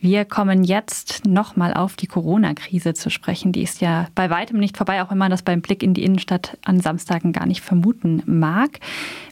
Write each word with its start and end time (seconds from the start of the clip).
Wir 0.00 0.24
kommen 0.24 0.62
jetzt 0.62 1.26
nochmal 1.26 1.74
auf 1.74 1.96
die 1.96 2.06
Corona-Krise 2.06 2.94
zu 2.94 3.10
sprechen. 3.10 3.50
Die 3.50 3.62
ist 3.62 3.80
ja 3.80 4.06
bei 4.14 4.30
weitem 4.30 4.60
nicht 4.60 4.76
vorbei, 4.76 5.02
auch 5.02 5.10
wenn 5.10 5.18
man 5.18 5.32
das 5.32 5.42
beim 5.42 5.60
Blick 5.60 5.82
in 5.82 5.92
die 5.92 6.04
Innenstadt 6.04 6.56
an 6.64 6.78
Samstagen 6.78 7.32
gar 7.32 7.46
nicht 7.46 7.62
vermuten 7.62 8.22
mag. 8.24 8.78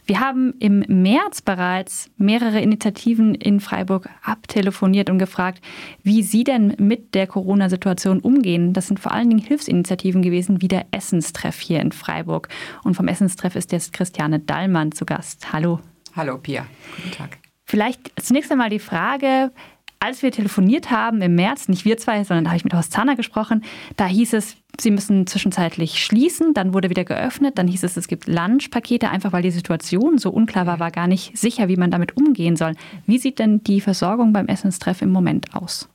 Wir 0.05 0.19
haben 0.19 0.53
im 0.59 0.79
März 0.79 1.41
bereits 1.41 2.09
mehrere 2.17 2.59
Initiativen 2.59 3.33
in 3.33 3.61
Freiburg 3.61 4.09
abtelefoniert 4.21 5.09
und 5.09 5.19
gefragt, 5.19 5.63
wie 6.03 6.21
sie 6.21 6.43
denn 6.43 6.75
mit 6.77 7.15
der 7.15 7.27
Corona-Situation 7.27 8.19
umgehen. 8.19 8.73
Das 8.73 8.87
sind 8.87 8.99
vor 8.99 9.13
allen 9.13 9.29
Dingen 9.29 9.41
Hilfsinitiativen 9.41 10.21
gewesen, 10.21 10.61
wie 10.61 10.67
der 10.67 10.87
Essenstreff 10.91 11.61
hier 11.61 11.79
in 11.79 11.93
Freiburg. 11.93 12.49
Und 12.83 12.95
vom 12.95 13.07
Essenstreff 13.07 13.55
ist 13.55 13.71
jetzt 13.71 13.93
Christiane 13.93 14.39
Dallmann 14.39 14.91
zu 14.91 15.05
Gast. 15.05 15.53
Hallo. 15.53 15.79
Hallo, 16.13 16.37
Pia. 16.39 16.65
Guten 16.97 17.11
Tag. 17.11 17.37
Vielleicht 17.63 18.11
zunächst 18.21 18.51
einmal 18.51 18.69
die 18.69 18.79
Frage, 18.79 19.51
als 19.99 20.21
wir 20.21 20.31
telefoniert 20.31 20.91
haben 20.91 21.21
im 21.21 21.35
März, 21.35 21.67
nicht 21.67 21.85
wir 21.85 21.97
zwei, 21.97 22.23
sondern 22.23 22.45
da 22.45 22.49
habe 22.51 22.57
ich 22.57 22.63
mit 22.63 22.73
Horst 22.73 22.91
Zahner 22.91 23.15
gesprochen, 23.15 23.63
da 23.95 24.05
hieß 24.05 24.33
es, 24.33 24.57
sie 24.79 24.91
müssen 24.91 25.27
zwischenzeitlich 25.27 26.03
schließen, 26.03 26.53
dann 26.53 26.73
wurde 26.73 26.89
wieder 26.89 27.03
geöffnet, 27.03 27.57
dann 27.57 27.67
hieß 27.67 27.83
es, 27.83 27.97
es 27.97 28.07
gibt 28.07 28.27
Lunchpakete, 28.27 29.09
einfach 29.09 29.33
weil 29.33 29.41
die 29.41 29.51
Situation 29.51 30.17
so 30.17 30.29
unklar 30.29 30.67
war, 30.67 30.79
war 30.79 30.91
gar 30.91 31.07
nicht 31.07 31.37
sicher, 31.37 31.67
wie 31.67 31.77
man 31.77 31.91
damit 31.91 32.15
umgehen 32.15 32.55
soll. 32.55 32.73
Wie 33.05 33.17
sieht 33.17 33.39
denn 33.39 33.63
die 33.63 33.81
Versorgung 33.81 34.33
beim 34.33 34.47
Essenstreff 34.47 35.01
im 35.01 35.09
Moment 35.09 35.55
aus? 35.55 35.89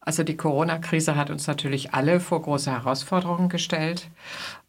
Also 0.00 0.22
die 0.22 0.36
Corona-Krise 0.36 1.16
hat 1.16 1.30
uns 1.30 1.46
natürlich 1.46 1.94
alle 1.94 2.20
vor 2.20 2.42
große 2.42 2.70
Herausforderungen 2.70 3.48
gestellt. 3.48 4.08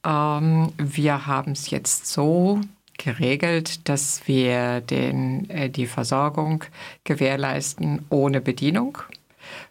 Ähm, 0.05 0.71
wir 0.77 1.27
haben 1.27 1.52
es 1.52 1.70
jetzt 1.70 2.07
so 2.07 2.62
geregelt, 2.98 3.88
dass 3.90 4.27
wir 4.27 4.81
den, 4.81 5.49
äh, 5.49 5.70
die 5.70 5.88
Versorgung 5.88 6.63
gewährleisten 7.04 8.05
ohne 8.09 8.41
Bedienung. 8.41 8.98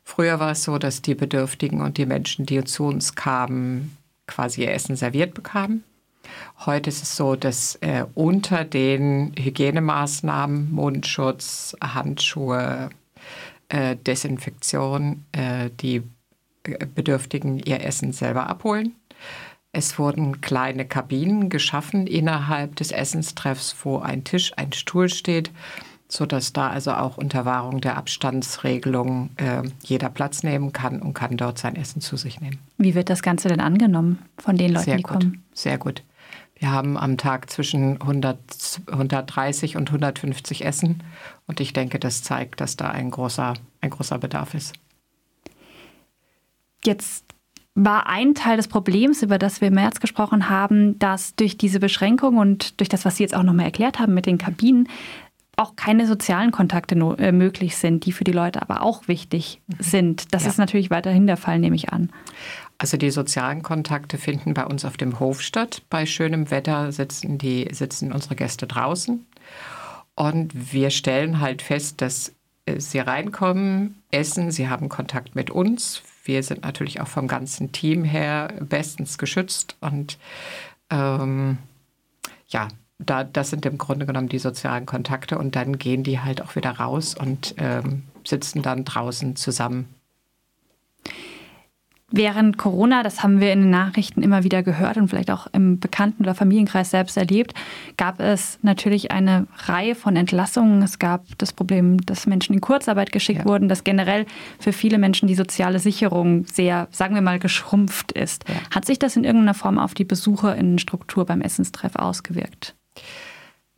Früher 0.03 0.41
war 0.41 0.53
es 0.53 0.65
so, 0.65 0.79
dass 0.79 1.03
die 1.03 1.15
Bedürftigen 1.15 1.81
und 1.81 1.99
die 1.99 2.07
Menschen, 2.07 2.47
die 2.47 2.63
zu 2.65 2.85
uns 2.85 3.15
kamen, 3.15 3.97
quasi 4.27 4.63
ihr 4.63 4.73
Essen 4.73 4.97
serviert 4.97 5.35
bekamen. 5.35 5.85
Heute 6.65 6.89
ist 6.91 7.03
es 7.03 7.17
so, 7.17 7.37
dass 7.37 7.77
äh, 7.77 8.05
unter 8.15 8.65
den 8.65 9.35
Hygienemaßnahmen, 9.39 10.73
Mundschutz, 10.73 11.77
Handschuhe, 11.83 12.91
äh, 13.69 13.97
Desinfektion, 13.97 15.25
äh, 15.33 15.71
die 15.81 16.03
Bedürftigen 16.63 17.59
ihr 17.59 17.85
Essen 17.85 18.13
selber 18.13 18.49
abholen. 18.49 18.95
Es 19.77 19.99
wurden 19.99 20.41
kleine 20.41 20.85
Kabinen 20.85 21.49
geschaffen 21.49 22.07
innerhalb 22.07 22.77
des 22.77 22.93
Essenstreffs, 22.93 23.75
wo 23.83 23.99
ein 23.99 24.23
Tisch, 24.23 24.53
ein 24.57 24.73
Stuhl 24.73 25.09
steht, 25.09 25.51
sodass 26.07 26.53
da 26.53 26.69
also 26.69 26.93
auch 26.93 27.17
unter 27.17 27.45
Wahrung 27.45 27.81
der 27.81 27.97
Abstandsregelung 27.97 29.31
äh, 29.37 29.63
jeder 29.83 30.11
Platz 30.11 30.45
nehmen 30.45 30.73
kann 30.73 31.03
und 31.03 31.13
kann 31.13 31.37
dort 31.37 31.59
sein 31.59 31.75
Essen 31.75 32.01
zu 32.01 32.17
sich 32.17 32.41
nehmen. 32.41 32.61
Wie 32.79 32.95
wird 32.95 33.11
das 33.11 33.21
Ganze 33.21 33.49
denn 33.49 33.61
angenommen 33.61 34.21
von 34.39 34.57
den 34.57 34.75
Leuten, 34.75 34.85
sehr 34.85 34.97
die 34.97 35.03
gut, 35.03 35.13
kommen? 35.13 35.45
Sehr 35.53 35.77
gut. 35.77 36.05
Wir 36.57 36.71
haben 36.71 36.97
am 36.97 37.19
Tag 37.19 37.51
zwischen 37.51 38.01
100, 38.01 38.83
130 38.87 39.77
und 39.77 39.89
150 39.89 40.65
Essen 40.65 41.03
und 41.49 41.59
ich 41.59 41.73
denke, 41.73 41.99
das 41.99 42.23
zeigt, 42.23 42.61
dass 42.61 42.77
da 42.77 42.91
ein 42.91 43.11
großer, 43.11 43.55
ein 43.81 43.91
großer 43.91 44.19
Bedarf 44.19 44.55
ist. 44.55 44.73
Jetzt 46.85 47.34
war 47.75 48.09
ein 48.09 48.35
Teil 48.35 48.57
des 48.57 48.69
Problems, 48.69 49.23
über 49.23 49.39
das 49.39 49.61
wir 49.61 49.69
im 49.69 49.75
März 49.75 50.01
gesprochen 50.01 50.49
haben, 50.49 50.99
dass 50.99 51.35
durch 51.35 51.59
diese 51.59 51.81
Beschränkung 51.81 52.39
und 52.39 52.79
durch 52.81 52.89
das, 52.89 53.05
was 53.05 53.17
Sie 53.17 53.25
jetzt 53.25 53.35
auch 53.35 53.43
nochmal 53.43 53.67
erklärt 53.67 53.99
haben 53.99 54.15
mit 54.15 54.27
den 54.27 54.39
Kabinen, 54.39 54.89
auch 55.57 55.77
keine 55.77 56.07
sozialen 56.07 56.51
Kontakte 56.51 56.95
äh, 57.19 57.33
möglich 57.33 57.77
sind, 57.77 58.07
die 58.07 58.13
für 58.13 58.25
die 58.25 58.33
Leute 58.33 58.63
aber 58.63 58.83
auch 58.83 59.09
wichtig 59.09 59.61
mhm. 59.67 59.75
sind. 59.79 60.35
Das 60.35 60.45
ja. 60.45 60.51
ist 60.51 60.59
natürlich 60.59 60.91
weiterhin 60.91 61.27
der 61.27 61.37
Fall, 61.37 61.59
nehme 61.59 61.77
ich 61.77 61.93
an. 61.93 62.11
Also 62.79 62.97
die 62.97 63.11
sozialen 63.11 63.63
Kontakte 63.63 64.19
finden 64.19 64.55
bei 64.55 64.67
uns 64.67 64.85
auf 64.85 64.97
dem 64.97 65.21
Hof 65.21 65.43
statt. 65.43 65.83
Bei 65.91 66.07
schönem 66.07 66.51
Wetter 66.51 66.91
sitzen, 66.91 67.39
die, 67.39 67.69
sitzen 67.73 68.13
unsere 68.13 68.35
Gäste 68.35 68.67
draußen. 68.67 69.25
Und 70.17 70.73
wir 70.73 70.91
stellen 70.91 71.41
halt 71.41 71.63
fest, 71.63 72.01
dass 72.01 72.35
äh, 72.67 72.81
sie 72.81 72.99
reinkommen, 72.99 74.03
essen, 74.11 74.51
sie 74.51 74.69
haben 74.69 74.89
Kontakt 74.89 75.35
mit 75.35 75.51
uns. 75.51 76.03
Wir 76.25 76.43
sind 76.43 76.63
natürlich 76.63 77.01
auch 77.01 77.09
vom 77.09 77.29
ganzen 77.29 77.73
Team 77.73 78.03
her 78.03 78.53
bestens 78.61 79.19
geschützt 79.19 79.77
und 79.81 80.19
ähm, 80.91 81.59
ja, 82.49 82.69
da, 82.99 83.25
das 83.25 83.51
sind 83.51 83.67
im 83.67 83.79
Grunde 83.79 84.07
genommen 84.07 84.29
die 84.29 84.39
sozialen 84.39 84.87
Kontakte 84.87 85.39
und 85.39 85.55
dann 85.55 85.79
gehen 85.79 86.03
die 86.03 86.21
halt 86.21 86.41
auch 86.41 86.57
wieder 86.57 86.71
raus 86.71 87.15
und 87.15 87.55
ähm, 87.59 88.05
sitzen 88.25 88.63
dann 88.63 88.85
draußen 88.85 89.37
zusammen 89.37 89.89
Während 92.17 92.59
Corona, 92.59 93.03
das 93.03 93.25
haben 93.25 93.41
wir 93.41 93.53
in 93.53 93.63
den 93.63 93.71
Nachrichten 93.71 94.23
immer 94.23 94.45
wieder 94.45 94.63
gehört 94.63 94.99
und 94.99 95.09
vielleicht 95.09 95.33
auch 95.33 95.49
im 95.53 95.81
Bekannten- 95.81 96.23
oder 96.23 96.37
Familienkreis 96.37 96.93
selbst 96.93 97.17
erlebt, 97.17 97.55
gab 97.97 98.21
es 98.21 98.61
natürlich 98.63 99.11
eine 99.11 99.49
Reihe 99.65 99.97
von 99.97 100.15
Entlassungen. 100.15 100.81
Es 100.83 101.01
gab 101.01 101.25
das 101.39 101.53
Problem, 101.53 101.99
dass 102.07 102.29
Menschen 102.29 102.55
in 102.55 102.61
Kurzarbeit 102.61 103.11
geschickt 103.11 103.41
ja. 103.41 103.45
wurden, 103.47 103.69
dass 103.69 103.83
generell 103.83 104.27
für 104.61 104.73
viele 104.73 104.99
Menschen 104.99 105.27
die 105.27 105.35
soziale 105.35 105.81
Sicherung 105.81 106.47
sehr, 106.47 106.87
sagen 106.93 107.17
wir 107.17 107.23
mal, 107.23 107.41
geschrumpft 107.41 108.13
ist. 108.13 108.45
Ja. 108.49 108.55
Hat 108.73 108.85
sich 108.85 109.01
das 109.01 109.17
in 109.17 109.25
irgendeiner 109.25 109.55
Form 109.55 109.81
auf 109.81 109.95
die 109.95 110.05
Besucherinnenstruktur 110.05 111.27
beim 111.27 111.41
Essenstreff 111.41 111.97
ausgewirkt? 111.97 112.77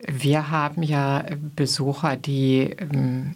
Wir 0.05 0.51
haben 0.51 0.83
ja 0.83 1.25
Besucher, 1.55 2.17
die 2.17 2.75
ähm, 2.79 3.33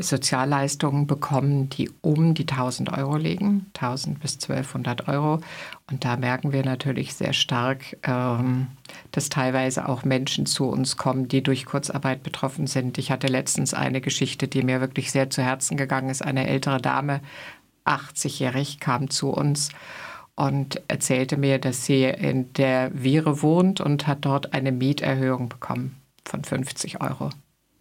Sozialleistungen 0.00 1.06
bekommen, 1.06 1.68
die 1.68 1.90
um 2.00 2.34
die 2.34 2.46
1000 2.46 2.92
Euro 2.92 3.16
liegen, 3.16 3.66
1000 3.74 4.20
bis 4.20 4.34
1200 4.34 5.08
Euro. 5.08 5.40
Und 5.90 6.04
da 6.04 6.16
merken 6.16 6.52
wir 6.52 6.64
natürlich 6.64 7.14
sehr 7.14 7.32
stark, 7.32 7.96
ähm, 8.04 8.68
dass 9.12 9.28
teilweise 9.28 9.88
auch 9.88 10.04
Menschen 10.04 10.46
zu 10.46 10.66
uns 10.66 10.96
kommen, 10.96 11.28
die 11.28 11.42
durch 11.42 11.66
Kurzarbeit 11.66 12.22
betroffen 12.22 12.66
sind. 12.66 12.98
Ich 12.98 13.10
hatte 13.10 13.26
letztens 13.26 13.74
eine 13.74 14.00
Geschichte, 14.00 14.48
die 14.48 14.62
mir 14.62 14.80
wirklich 14.80 15.10
sehr 15.10 15.30
zu 15.30 15.42
Herzen 15.42 15.76
gegangen 15.76 16.10
ist. 16.10 16.22
Eine 16.22 16.46
ältere 16.46 16.80
Dame, 16.80 17.20
80-jährig, 17.84 18.78
kam 18.78 19.10
zu 19.10 19.30
uns 19.30 19.70
und 20.36 20.80
erzählte 20.88 21.36
mir, 21.36 21.58
dass 21.58 21.84
sie 21.84 22.04
in 22.04 22.52
der 22.54 22.90
Viere 22.94 23.42
wohnt 23.42 23.80
und 23.80 24.06
hat 24.06 24.24
dort 24.24 24.52
eine 24.54 24.72
Mieterhöhung 24.72 25.48
bekommen 25.48 25.96
von 26.24 26.44
50 26.44 27.00
Euro. 27.00 27.30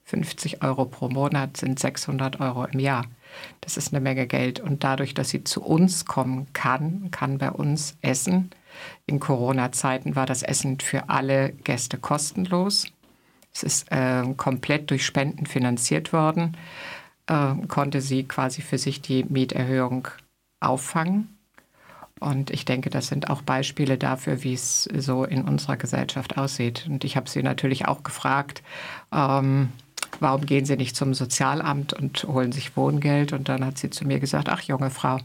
50 0.09 0.64
Euro 0.64 0.86
pro 0.86 1.08
Monat 1.08 1.58
sind 1.58 1.80
600 1.80 2.40
Euro 2.40 2.66
im 2.66 2.80
Jahr. 2.80 3.06
Das 3.62 3.78
ist 3.78 3.94
eine 3.94 4.02
Menge 4.02 4.25
Geld. 4.25 4.59
Und 4.59 4.84
dadurch, 4.84 5.14
dass 5.14 5.30
sie 5.30 5.44
zu 5.44 5.62
uns 5.62 6.06
kommen 6.06 6.47
kann, 6.53 7.12
kann 7.12 7.38
bei 7.38 7.52
uns 7.52 7.96
essen. 8.02 8.50
In 9.06 9.19
Corona-Zeiten 9.19 10.16
war 10.16 10.25
das 10.25 10.42
Essen 10.42 10.80
für 10.80 11.09
alle 11.09 11.52
Gäste 11.52 11.98
kostenlos. 11.98 12.88
Es 13.53 13.62
ist 13.62 13.92
äh, 13.92 14.24
komplett 14.36 14.90
durch 14.90 15.06
Spenden 15.06 15.46
finanziert 15.46 16.12
worden, 16.12 16.58
äh, 17.28 17.53
konnte 17.68 18.02
sie 18.02 18.24
quasi 18.24 18.62
für 18.62 18.78
sich 18.78 19.02
die 19.02 19.24
Mieterhöhung 19.25 20.08
auffangen. 20.59 21.38
Und 22.19 22.50
ich 22.50 22.66
denke, 22.66 22.90
das 22.90 23.08
sind 23.08 23.30
auch 23.30 23.44
Beispiele 23.44 23.98
dafür, 23.98 24.44
wie 24.44 24.53
es 24.53 24.84
so 24.84 25.24
in 25.24 25.44
unserer 25.44 25.78
Gesellschaft 25.78 26.38
aussieht. 26.38 26.86
Und 26.90 27.03
ich 27.03 27.16
habe 27.16 27.30
sie 27.30 27.44
natürlich 27.44 27.88
auch 27.88 28.03
gefragt, 28.03 28.62
ähm, 29.14 29.69
warum 30.22 30.46
gehen 30.46 30.66
Sie 30.66 30.75
nicht 30.75 30.96
zum 30.96 31.13
Sozialamt 31.13 31.94
und 31.94 32.24
holen 32.24 32.52
sich 32.52 32.75
Wohngeld? 32.75 33.34
Und 33.34 33.50
dann 33.50 33.66
hat 33.66 33.78
sie 33.78 33.90
zu 33.90 34.06
mir 34.06 34.19
gesagt, 34.19 34.50
ach 34.50 34.62
junge 34.62 34.90
Frau, 34.90 35.19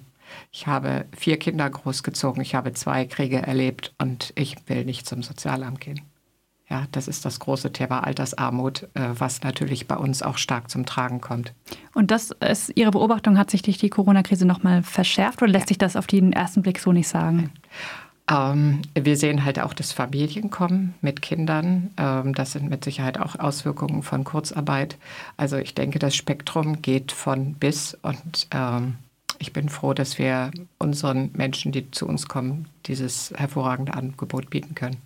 ich 0.52 0.66
habe 0.66 1.06
vier 1.16 1.38
Kinder 1.38 1.68
großgezogen, 1.68 2.42
ich 2.42 2.54
habe 2.54 2.72
zwei 2.72 3.04
Kriege 3.04 3.42
erlebt 3.42 3.94
und 3.98 4.32
ich 4.36 4.56
will 4.66 4.84
nicht 4.84 5.06
zum 5.06 5.22
Sozialamt 5.22 5.80
gehen. 5.80 6.00
Ja, 6.70 6.86
das 6.92 7.08
ist 7.08 7.26
das 7.26 7.40
große 7.40 7.72
Thema 7.72 8.04
Altersarmut, 8.04 8.88
äh, 8.94 9.10
was 9.18 9.42
natürlich 9.42 9.86
bei 9.86 9.96
uns 9.96 10.22
auch 10.22 10.38
stark 10.38 10.70
zum 10.70 10.86
Tragen 10.86 11.20
kommt. 11.20 11.52
Und 11.92 12.10
das 12.10 12.30
ist 12.30 12.72
Ihre 12.74 12.90
Beobachtung, 12.90 13.36
hat 13.36 13.50
sich 13.50 13.60
durch 13.60 13.76
die 13.76 13.90
Corona-Krise 13.90 14.46
nochmal 14.46 14.82
verschärft 14.82 15.42
oder 15.42 15.52
lässt 15.52 15.64
ja. 15.64 15.68
sich 15.68 15.78
das 15.78 15.94
auf 15.94 16.06
den 16.06 16.32
ersten 16.32 16.62
Blick 16.62 16.80
so 16.80 16.92
nicht 16.92 17.08
sagen? 17.08 17.36
Nein. 17.36 17.50
Ähm, 18.30 18.82
wir 18.94 19.16
sehen 19.16 19.44
halt 19.44 19.58
auch, 19.58 19.74
dass 19.74 19.92
Familien 19.92 20.50
kommen 20.50 20.94
mit 21.02 21.20
Kindern. 21.20 21.90
Ähm, 21.98 22.34
das 22.34 22.52
sind 22.52 22.70
mit 22.70 22.84
Sicherheit 22.84 23.18
auch 23.18 23.38
Auswirkungen 23.38 24.02
von 24.02 24.24
Kurzarbeit. 24.24 24.96
Also 25.36 25.56
ich 25.56 25.74
denke, 25.74 25.98
das 25.98 26.16
Spektrum 26.16 26.80
geht 26.80 27.12
von 27.12 27.54
bis 27.54 27.96
und 28.02 28.46
ähm, 28.50 28.94
ich 29.38 29.52
bin 29.52 29.68
froh, 29.68 29.92
dass 29.92 30.18
wir 30.18 30.52
unseren 30.78 31.30
Menschen, 31.34 31.72
die 31.72 31.90
zu 31.90 32.06
uns 32.06 32.28
kommen, 32.28 32.66
dieses 32.86 33.32
hervorragende 33.36 33.92
Angebot 33.92 34.48
bieten 34.48 34.74
können. 34.74 34.96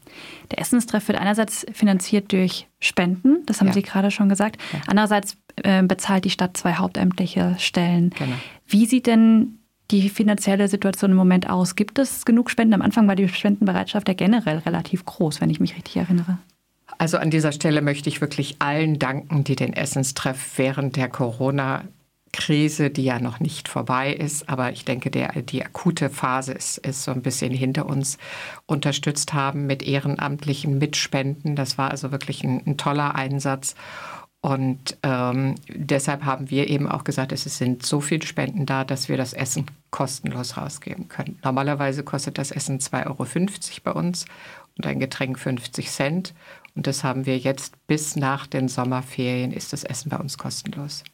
Der 0.51 0.61
Essenstreff 0.61 1.09
wird 1.09 1.19
einerseits 1.19 1.67
finanziert 1.73 2.31
durch 2.31 2.69
Spenden, 2.79 3.45
das 3.47 3.61
haben 3.61 3.69
ja. 3.69 3.73
Sie 3.73 3.83
gerade 3.83 4.11
schon 4.11 4.29
gesagt. 4.29 4.61
Ja. 4.73 4.81
Andererseits 4.87 5.37
äh, 5.57 5.83
bezahlt 5.83 6.25
die 6.25 6.31
Stadt 6.31 6.57
zwei 6.57 6.75
hauptamtliche 6.75 7.57
Stellen. 7.59 8.11
Genau. 8.11 8.37
Wie 8.67 8.87
sieht 8.87 9.07
denn 9.07 9.58
die 9.91 10.09
finanzielle 10.09 10.69
Situation 10.69 11.11
im 11.11 11.17
Moment 11.17 11.49
aus? 11.49 11.77
Gibt 11.77 11.99
es 11.99 12.25
genug 12.25 12.51
Spenden? 12.51 12.75
Am 12.75 12.83
Anfang 12.83 13.09
war 13.09 13.17
die 13.17 13.29
Spendenbereitschaft 13.29 14.09
ja 14.09 14.15
generell 14.15 14.59
relativ 14.59 15.05
groß, 15.05 15.41
wenn 15.41 15.51
ich 15.51 15.61
mich 15.61 15.77
richtig 15.77 15.97
erinnere. 15.97 16.39
Also 16.99 17.19
an 17.19 17.31
dieser 17.31 17.53
Stelle 17.53 17.83
möchte 17.83 18.09
ich 18.09 18.21
wirklich 18.21 18.57
allen 18.61 18.99
danken, 18.99 19.45
die 19.45 19.57
den 19.57 19.73
Essenstreff 19.73 20.57
während 20.57 20.97
der 20.97 21.09
Corona 21.09 21.85
Krise, 22.33 22.91
die 22.91 23.05
ja 23.05 23.21
noch 23.21 23.41
nicht 23.41 23.69
vorbei 23.69 24.13
ist, 24.13 24.49
aber 24.49 24.73
ich 24.73 24.85
denke, 24.85 25.11
der, 25.11 25.33
die 25.43 25.65
akute 25.65 26.11
Phase 26.11 26.53
ist, 26.53 26.79
ist 26.79 27.03
so 27.03 27.11
ein 27.11 27.23
bisschen 27.23 27.53
hinter 27.53 27.87
uns, 27.87 28.19
unterstützt 28.67 29.33
haben 29.33 29.67
mit 29.67 29.83
ehrenamtlichen 29.83 30.79
Mitspenden. 30.79 31.57
Das 31.57 31.79
war 31.79 31.91
also 31.91 32.13
wirklich 32.13 32.45
ein, 32.45 32.63
ein 32.67 32.77
toller 32.77 33.15
Einsatz. 33.15 33.75
Und 34.41 34.97
ähm, 35.03 35.57
deshalb 35.69 36.25
haben 36.25 36.51
wir 36.51 36.69
eben 36.69 36.87
auch 36.87 37.05
gesagt, 37.05 37.33
es 37.33 37.45
sind 37.45 37.85
so 37.85 38.01
viele 38.01 38.25
Spenden 38.25 38.67
da, 38.67 38.85
dass 38.85 39.09
wir 39.09 39.17
das 39.17 39.33
Essen 39.33 39.67
kostenlos 39.91 40.57
rausgeben 40.57 41.09
können. 41.09 41.39
Normalerweise 41.43 42.03
kostet 42.03 42.39
das 42.39 42.51
Essen 42.51 42.79
2,50 42.79 43.07
Euro 43.07 43.27
bei 43.85 43.93
uns 43.93 44.27
und 44.77 44.87
ein 44.87 45.01
Getränk 45.01 45.39
50 45.39 45.91
Cent. 45.91 46.35
Und 46.75 46.87
das 46.87 47.05
haben 47.05 47.27
wir 47.27 47.39
jetzt 47.39 47.75
bis 47.87 48.17
nach 48.17 48.47
den 48.47 48.69
Sommerferien 48.69 49.53
ist 49.53 49.73
das 49.73 49.85
Essen 49.85 50.11
bei 50.11 50.19
uns 50.19 50.39
kostenlos. 50.39 51.05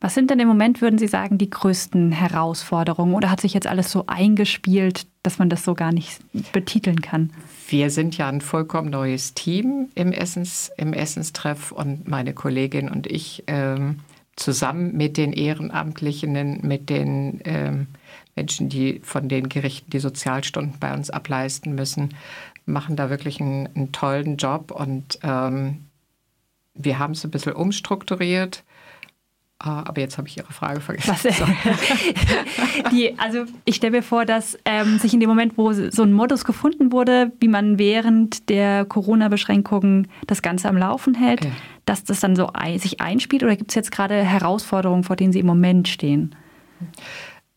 Was 0.00 0.14
sind 0.14 0.30
denn 0.30 0.38
im 0.40 0.48
Moment, 0.48 0.82
würden 0.82 0.98
Sie 0.98 1.06
sagen, 1.06 1.38
die 1.38 1.48
größten 1.48 2.12
Herausforderungen? 2.12 3.14
Oder 3.14 3.30
hat 3.30 3.40
sich 3.40 3.54
jetzt 3.54 3.66
alles 3.66 3.90
so 3.90 4.04
eingespielt, 4.06 5.06
dass 5.22 5.38
man 5.38 5.48
das 5.48 5.64
so 5.64 5.74
gar 5.74 5.90
nicht 5.90 6.20
betiteln 6.52 7.00
kann? 7.00 7.32
Wir 7.68 7.90
sind 7.90 8.16
ja 8.18 8.28
ein 8.28 8.42
vollkommen 8.42 8.90
neues 8.90 9.32
Team 9.32 9.88
im, 9.94 10.12
Essens, 10.12 10.70
im 10.76 10.92
Essenstreff 10.92 11.72
und 11.72 12.06
meine 12.06 12.34
Kollegin 12.34 12.90
und 12.90 13.06
ich 13.06 13.44
ähm, 13.46 14.00
zusammen 14.36 14.96
mit 14.96 15.16
den 15.16 15.32
Ehrenamtlichen, 15.32 16.60
mit 16.62 16.90
den 16.90 17.40
ähm, 17.44 17.86
Menschen, 18.36 18.68
die 18.68 19.00
von 19.02 19.28
den 19.28 19.48
Gerichten 19.48 19.90
die 19.90 19.98
Sozialstunden 19.98 20.78
bei 20.78 20.92
uns 20.94 21.10
ableisten 21.10 21.74
müssen, 21.74 22.14
machen 22.66 22.96
da 22.96 23.08
wirklich 23.08 23.40
einen, 23.40 23.68
einen 23.74 23.92
tollen 23.92 24.36
Job. 24.36 24.70
Und 24.70 25.18
ähm, 25.22 25.86
wir 26.74 26.98
haben 26.98 27.12
es 27.12 27.24
ein 27.24 27.30
bisschen 27.30 27.54
umstrukturiert 27.54 28.62
aber 29.58 30.00
jetzt 30.00 30.18
habe 30.18 30.28
ich 30.28 30.36
Ihre 30.36 30.52
Frage 30.52 30.80
vergessen. 30.80 31.30
Die, 32.92 33.18
also 33.18 33.44
ich 33.64 33.76
stelle 33.76 33.92
mir 33.92 34.02
vor, 34.02 34.26
dass 34.26 34.58
ähm, 34.66 34.98
sich 34.98 35.14
in 35.14 35.20
dem 35.20 35.30
Moment, 35.30 35.56
wo 35.56 35.72
so 35.72 36.02
ein 36.02 36.12
Modus 36.12 36.44
gefunden 36.44 36.92
wurde, 36.92 37.32
wie 37.40 37.48
man 37.48 37.78
während 37.78 38.50
der 38.50 38.84
Corona-Beschränkungen 38.84 40.08
das 40.26 40.42
Ganze 40.42 40.68
am 40.68 40.76
Laufen 40.76 41.14
hält, 41.14 41.44
ja. 41.44 41.50
dass 41.86 42.04
das 42.04 42.20
dann 42.20 42.36
so 42.36 42.50
ein, 42.52 42.78
sich 42.78 43.00
einspielt 43.00 43.42
oder 43.44 43.56
gibt 43.56 43.70
es 43.70 43.74
jetzt 43.74 43.92
gerade 43.92 44.22
Herausforderungen, 44.22 45.04
vor 45.04 45.16
denen 45.16 45.32
Sie 45.32 45.40
im 45.40 45.46
Moment 45.46 45.88
stehen? 45.88 46.34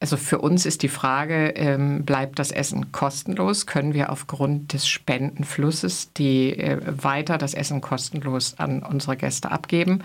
Also 0.02 0.16
für 0.16 0.40
uns 0.40 0.66
ist 0.66 0.82
die 0.82 0.88
Frage, 0.88 1.50
ähm, 1.58 2.06
bleibt 2.06 2.40
das 2.40 2.52
Essen 2.52 2.94
kostenlos? 2.94 3.66
Können 3.66 3.94
wir 3.94 4.12
aufgrund 4.12 4.72
des 4.72 4.88
Spendenflusses 4.88 6.14
die 6.14 6.58
äh, 6.58 6.80
weiter 7.04 7.38
das 7.38 7.54
Essen 7.54 7.82
kostenlos 7.82 8.58
an 8.58 8.82
unsere 8.82 9.18
Gäste 9.18 9.52
abgeben? 9.52 10.04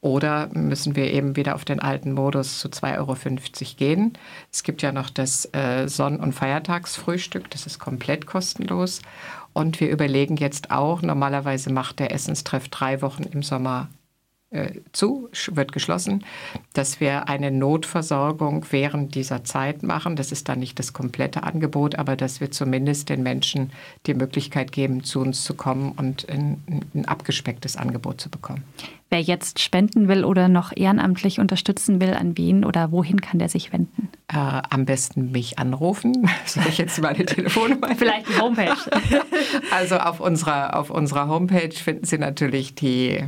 Oder 0.00 0.48
müssen 0.54 0.96
wir 0.96 1.12
eben 1.12 1.36
wieder 1.36 1.54
auf 1.54 1.66
den 1.66 1.80
alten 1.80 2.12
Modus 2.12 2.58
zu 2.58 2.68
2,50 2.68 2.98
Euro 2.98 3.16
gehen? 3.76 4.12
Es 4.50 4.62
gibt 4.62 4.80
ja 4.80 4.92
noch 4.92 5.10
das 5.10 5.46
äh, 5.52 5.88
Sonn- 5.88 6.20
und 6.20 6.32
Feiertagsfrühstück, 6.32 7.50
das 7.50 7.66
ist 7.66 7.78
komplett 7.78 8.26
kostenlos. 8.26 9.02
Und 9.52 9.78
wir 9.78 9.90
überlegen 9.90 10.36
jetzt 10.36 10.70
auch, 10.70 11.02
normalerweise 11.02 11.70
macht 11.70 11.98
der 11.98 12.12
Essenstreff 12.12 12.68
drei 12.68 13.02
Wochen 13.02 13.24
im 13.24 13.42
Sommer 13.42 13.88
zu, 14.92 15.28
wird 15.50 15.72
geschlossen, 15.72 16.24
dass 16.72 17.00
wir 17.00 17.28
eine 17.28 17.50
Notversorgung 17.50 18.66
während 18.70 19.14
dieser 19.14 19.44
Zeit 19.44 19.82
machen. 19.82 20.16
Das 20.16 20.32
ist 20.32 20.48
dann 20.48 20.60
nicht 20.60 20.78
das 20.78 20.92
komplette 20.92 21.42
Angebot, 21.42 21.96
aber 21.96 22.16
dass 22.16 22.40
wir 22.40 22.50
zumindest 22.50 23.08
den 23.08 23.22
Menschen 23.22 23.72
die 24.06 24.14
Möglichkeit 24.14 24.72
geben, 24.72 25.02
zu 25.02 25.20
uns 25.20 25.44
zu 25.44 25.54
kommen 25.54 25.92
und 25.92 26.28
ein, 26.28 26.62
ein 26.94 27.04
abgespecktes 27.06 27.76
Angebot 27.76 28.20
zu 28.20 28.30
bekommen. 28.30 28.64
Wer 29.10 29.20
jetzt 29.20 29.60
spenden 29.60 30.08
will 30.08 30.24
oder 30.24 30.48
noch 30.48 30.72
ehrenamtlich 30.74 31.38
unterstützen 31.38 32.00
will, 32.00 32.14
an 32.14 32.36
wen 32.36 32.64
oder 32.64 32.90
wohin 32.90 33.20
kann 33.20 33.38
der 33.38 33.48
sich 33.48 33.72
wenden? 33.72 34.08
Äh, 34.26 34.36
am 34.36 34.86
besten 34.86 35.30
mich 35.30 35.58
anrufen. 35.58 36.28
Soll 36.46 36.64
ich 36.68 36.78
jetzt 36.78 37.00
meine 37.00 37.24
Telefonnummer? 37.24 37.94
Vielleicht 37.96 38.28
die 38.28 38.40
Homepage. 38.40 38.74
also 39.70 39.98
auf 39.98 40.20
unserer, 40.20 40.76
auf 40.76 40.90
unserer 40.90 41.28
Homepage 41.28 41.70
finden 41.70 42.04
Sie 42.04 42.18
natürlich 42.18 42.74
die 42.74 43.24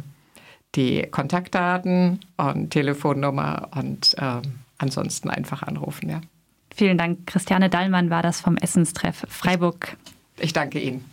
die 0.77 1.03
Kontaktdaten 1.11 2.21
und 2.37 2.71
Telefonnummer 2.71 3.69
und 3.75 4.15
äh, 4.19 4.43
ansonsten 4.79 5.31
einfach 5.31 5.63
anrufen. 5.63 6.09
Ja. 6.09 6.21
Vielen 6.75 6.99
Dank. 6.99 7.27
Christiane 7.27 7.71
Dallmann 7.71 8.11
war 8.11 8.23
das 8.23 8.41
vom 8.41 8.57
Essenstreff 8.57 9.25
Freiburg. 9.29 9.97
Ich, 10.37 10.45
ich 10.45 10.53
danke 10.53 10.79
Ihnen. 10.79 11.05